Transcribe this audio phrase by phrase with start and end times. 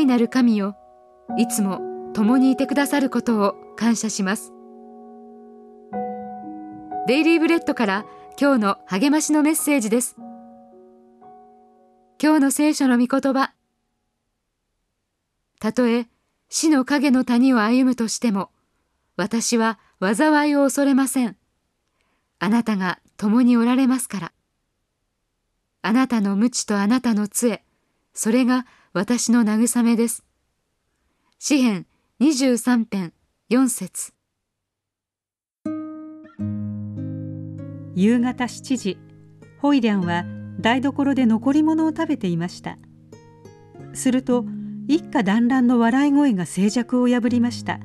[0.00, 0.76] 愛なる神よ
[1.36, 1.80] いつも
[2.14, 4.52] 共にいてくださることを感謝します。
[7.06, 8.06] デイリーブレッドから
[8.40, 10.16] 今日の励ましのメッセージです。
[12.22, 13.52] 今日の聖書の御言葉。
[15.60, 16.06] たとえ
[16.48, 18.50] 死の影の谷を歩むとしても
[19.16, 21.36] 私は災いを恐れません。
[22.38, 24.32] あなたが共におられますから。
[25.82, 27.64] あなたの無知とあなたの杖
[28.12, 30.24] それが私の慰めです。
[31.38, 31.86] 詩編
[32.20, 33.12] 23編
[33.50, 34.12] 4節。
[37.94, 38.98] 夕方7時
[39.60, 40.24] ホイリャンは
[40.60, 42.78] 台所で残り物を食べていました。
[43.92, 44.44] すると
[44.88, 47.80] 一家団らんの笑い声が静寂を破りました。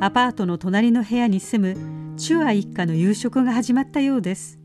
[0.00, 4.58] アパートの隣の部屋に住むチュア一家の夕食が始まったようです。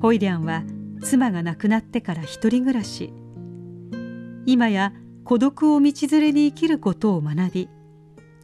[0.00, 0.64] ホイリャンは
[1.00, 3.12] 妻が亡くなってから一人暮らし。
[4.46, 4.92] 今や
[5.24, 7.68] 孤独を道連れに生きることを学び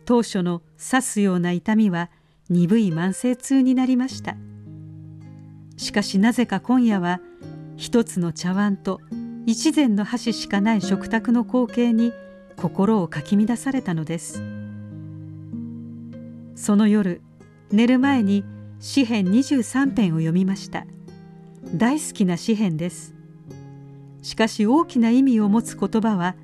[0.05, 2.11] 当初の刺すような痛みは
[2.49, 4.37] 鈍い慢性痛になりました。
[5.77, 7.21] しかしなぜか今夜は
[7.77, 9.01] 一つの茶碗と
[9.47, 12.12] 一膳の箸しかない食卓の光景に
[12.57, 14.43] 心をかき乱されたのです。
[16.55, 17.21] その夜
[17.71, 18.45] 寝る前に
[18.79, 20.87] 詩編23編を読みました。
[21.75, 23.14] 大好きな詩編です。
[24.22, 26.34] しかし大きな意味を持つ言葉は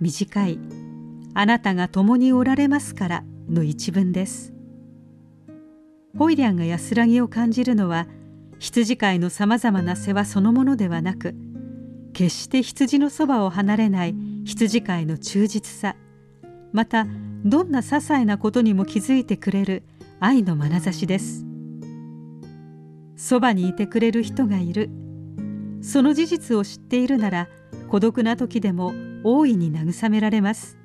[0.00, 0.58] 短い
[1.34, 4.52] 「あなたが共におられますから」の一文です。
[6.16, 8.06] ホイリャンが安らぎを感じるのは
[8.58, 11.34] 羊飼いのさまざまな世話そのものではなく
[12.12, 14.14] 決して羊のそばを離れない
[14.44, 15.96] 羊飼いの忠実さ。
[16.72, 17.06] また
[17.44, 19.84] どんな些細なことにも気づいてくれる
[20.18, 21.44] 愛の眼差しです。
[23.16, 24.90] そばにいてくれる人がいる。
[25.82, 27.48] その事実を知っているなら
[27.88, 30.78] 孤独な時でも大いに慰められます。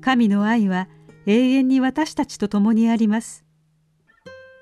[0.00, 0.88] 神の愛は
[1.26, 3.44] 永遠に私たちと共にあります。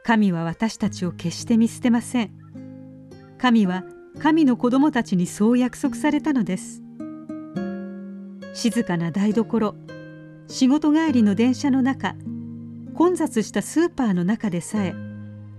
[0.04, 2.30] 神は私たちを決して見捨てません。
[3.38, 3.84] 神は
[4.18, 6.82] 神の子供たちにそう約束されたのです。
[8.54, 9.76] 静かな台所
[10.48, 12.16] 仕事帰りの電車の中
[12.94, 14.94] 混雑したスーパーの中でさえ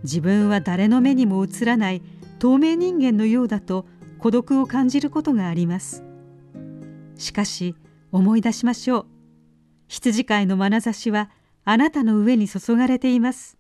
[0.03, 2.01] 自分は誰の目にも映らない
[2.39, 3.85] 透明人間のようだと
[4.17, 6.03] 孤独を感じることがあります。
[7.17, 7.75] しかし
[8.11, 9.05] 思い出しましょう。
[9.88, 11.29] 羊飼いの眼差しは
[11.65, 13.57] あなたの上に注がれています。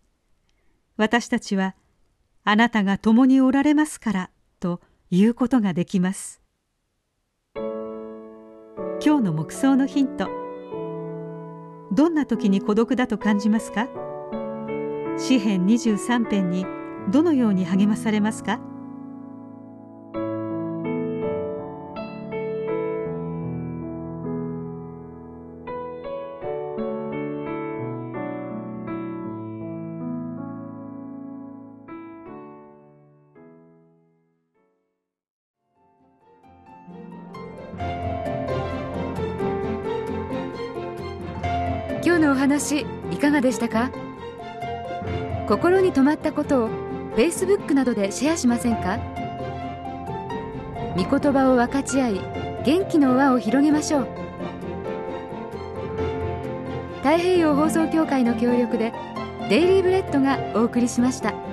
[0.97, 1.75] 私たちは
[2.43, 4.29] あなたが共におられますから
[4.59, 6.41] と言うことができます。
[7.55, 10.29] 今日の目想のヒント。
[11.91, 13.87] どんな時に孤独だと感じますか？
[15.19, 16.65] 詩編23編に
[17.11, 18.59] どのように励まされますか？
[42.01, 43.91] 今日のお話いかがでしたか？
[45.47, 46.69] 心に留まったことを
[47.15, 48.99] Facebook などでシェアしませんか？
[50.95, 52.21] 御言葉を分かち合い
[52.65, 54.07] 元気の輪を広げましょう
[56.97, 58.93] 太平洋放送協会の協力で
[59.49, 61.48] デイリーブレッドがお送りしました。